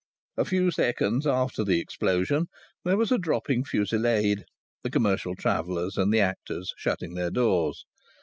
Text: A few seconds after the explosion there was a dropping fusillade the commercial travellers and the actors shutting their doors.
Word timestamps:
A 0.35 0.45
few 0.45 0.71
seconds 0.71 1.27
after 1.27 1.63
the 1.63 1.79
explosion 1.79 2.47
there 2.83 2.97
was 2.97 3.11
a 3.11 3.19
dropping 3.19 3.63
fusillade 3.63 4.45
the 4.81 4.89
commercial 4.89 5.35
travellers 5.35 5.95
and 5.95 6.11
the 6.11 6.19
actors 6.21 6.73
shutting 6.75 7.13
their 7.13 7.29
doors. 7.29 7.85